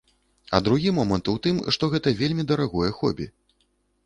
А 0.57 0.61
другі 0.67 0.93
момант 0.99 1.29
у 1.33 1.35
тым, 1.43 1.59
што 1.77 1.91
гэта 1.93 2.15
вельмі 2.23 2.43
дарагое 2.53 2.89
хобі. 3.03 3.31